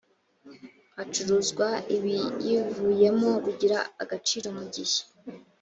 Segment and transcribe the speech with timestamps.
[0.95, 4.99] hacuruzwa ibiyivuyemo rugira agaciro mu gihe